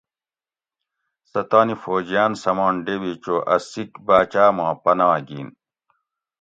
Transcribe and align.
سہ 1.29 1.41
تانی 1.49 1.75
فوجیان 1.81 2.31
سمان 2.43 2.73
ڈیوی 2.85 3.13
چو 3.23 3.35
اَ 3.53 3.57
سیکھ 3.69 3.95
باۤچاۤ 4.05 4.51
ما 4.57 4.67
پناہ 4.83 5.19
گین 5.27 5.47